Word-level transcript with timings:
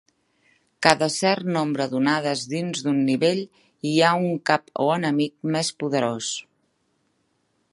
Cada 0.85 1.09
cert 1.15 1.49
nombre 1.57 1.85
d'onades 1.91 2.45
dins 2.53 2.81
d'un 2.87 3.03
nivell 3.09 3.41
hi 3.89 3.93
ha 4.07 4.15
un 4.31 4.41
cap 4.51 4.73
o 4.87 4.89
enemic 4.95 5.37
més 5.57 5.71
poderós. 5.85 6.31